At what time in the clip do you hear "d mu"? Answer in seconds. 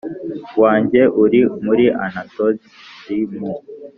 3.27-3.53